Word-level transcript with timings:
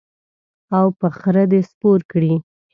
او 0.77 0.85
په 0.99 1.07
خره 1.17 1.43
دې 1.51 1.61
سپور 1.69 1.99
کړي. 2.11 2.33